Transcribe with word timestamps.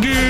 Doogie. 0.00 0.27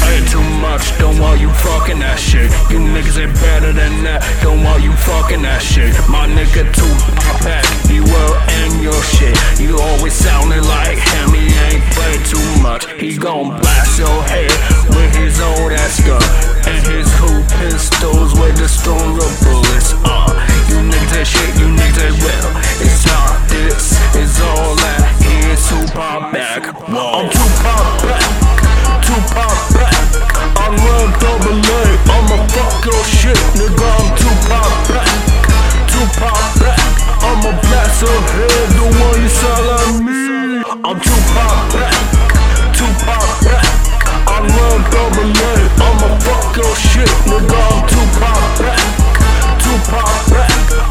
Say 0.00 0.24
too 0.30 0.42
much, 0.60 0.96
don't 0.98 1.18
want 1.18 1.40
you 1.40 1.50
fucking 1.50 1.98
that 2.00 2.18
shit. 2.18 2.50
You 2.70 2.78
niggas 2.78 3.18
ain't 3.18 3.34
better 3.40 3.72
than 3.72 4.04
that, 4.04 4.22
don't 4.42 4.62
want 4.62 4.82
you 4.82 4.92
fucking 4.92 5.42
that 5.42 5.62
shit. 5.62 5.92
My 6.08 6.26
nigga 6.28 6.68
too 6.72 6.94
bad, 7.42 7.64
you 7.90 8.02
will 8.04 8.34
end 8.62 8.82
your 8.82 8.96
shit. 9.02 9.34
You 9.58 9.78
always 9.78 10.12
sounded 10.12 10.64
like 10.64 10.98
him, 10.98 11.34
he 11.34 11.48
ain't 11.68 11.84
play 11.92 12.16
too 12.24 12.48
much. 12.62 12.86
He 13.00 13.16
gon' 13.16 13.58
blast 13.60 13.98
your 13.98 14.22
head 14.30 14.52
with 14.94 15.12
his 15.16 15.40
old 15.40 15.72
ass 15.72 16.00
gun. 16.06 16.22
And 16.66 16.82
his 16.86 17.06
hoop 17.18 17.46
pistols 17.62 18.34
with 18.34 18.56
the 18.58 18.68
stronger 18.68 19.28
bullets. 19.42 19.94
Uh, 20.02 20.34
you 20.68 20.82
niggas 20.82 21.12
that 21.14 21.26
shit, 21.26 21.50
you 21.60 21.70
niggas 21.70 21.98
that 21.98 22.14
will. 22.18 22.50
It's 22.82 23.06
not 23.06 23.48
this, 23.48 23.94
it's 24.14 24.40
all 24.42 24.74
that. 24.74 25.02
Here's 25.22 25.62
Tupac 25.68 26.32
back. 26.32 26.66
Whoa. 26.88 27.22
I'm 27.22 27.30
Tupac 27.30 27.95
I'm 40.96 41.02
Tupac. 41.02 41.76
Tupac. 42.72 43.44
I 44.24 44.40
run 44.40 44.80
double 44.88 45.28
A. 45.28 45.52
I'ma 45.76 46.08
fuck 46.24 46.56
your 46.56 46.72
shit, 46.74 47.08
nigga. 47.28 47.52
I'm 47.52 47.84
Tupac. 47.84 48.64
Tupac. 49.60 50.24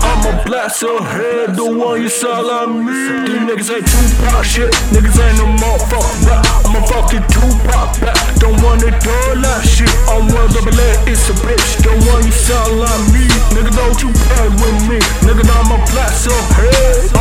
I'ma 0.06 0.44
blast 0.46 0.84
your 0.84 1.02
head, 1.02 1.56
the 1.56 1.66
one 1.66 2.04
you 2.04 2.10
sound 2.10 2.46
like 2.46 2.70
me. 2.70 3.02
These 3.26 3.42
niggas 3.50 3.70
ain't 3.74 3.88
Tupac 3.90 4.46
shit. 4.46 4.70
Niggas 4.94 5.18
ain't 5.18 5.42
no 5.42 5.50
motherfucker 5.58 6.30
rap. 6.30 6.46
I'm 6.70 6.76
a 6.78 6.86
fucking 6.86 7.26
Tupac. 7.34 7.98
Don't 8.38 8.62
wanna 8.62 8.94
do 9.02 9.18
that 9.42 9.66
shit. 9.66 9.90
I'm 10.06 10.30
one 10.30 10.54
double 10.54 10.70
A, 10.70 10.90
it's 11.10 11.26
a 11.30 11.34
bitch. 11.42 11.82
The 11.82 11.90
one 12.14 12.22
you 12.22 12.32
sound 12.32 12.78
like 12.78 13.04
me. 13.10 13.26
Nigga, 13.58 13.74
don't 13.74 13.98
you 14.06 14.14
play 14.14 14.50
with 14.54 14.78
me. 14.86 15.00
Nigga, 15.26 15.50
I'ma 15.50 15.82
blast 15.90 16.30
your 16.30 16.42
head. 16.62 17.15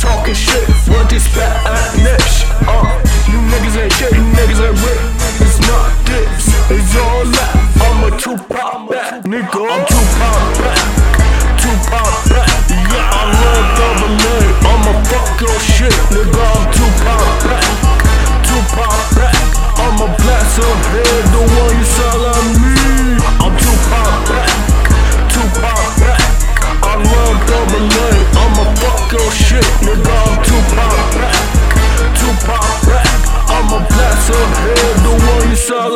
talking 0.00 0.34
shit. 0.34 0.68
Want 0.88 1.08
this 1.10 1.26
back 1.34 1.64
at 1.66 1.96
next? 2.02 2.44
Uh, 2.66 3.00
you 3.30 3.38
niggas 3.52 3.76
ain't 3.80 3.92
shit, 3.92 4.12
you 4.12 4.24
niggas 4.36 4.60
ain't 4.60 4.78
rich. 4.84 5.02
It's 5.40 5.60
not 5.60 5.88
this, 6.06 6.48
it's 6.70 6.96
all 6.96 7.24
that. 7.24 7.54
I'm 7.80 8.12
a 8.12 8.18
two 8.18 8.36
pop 8.52 8.90
back, 8.90 9.24
nigga. 9.24 9.60
I'm 9.68 9.86
two 9.86 10.04
pop 10.18 10.58
back. 10.58 10.95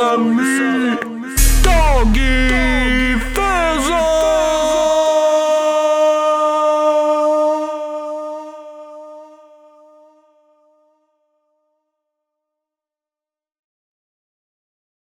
I'm. 0.01 0.40